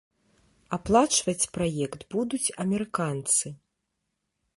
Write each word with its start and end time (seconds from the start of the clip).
Аплачваць 0.77 1.49
праект 1.57 2.01
будуць 2.13 2.53
амерыканцы. 2.65 3.47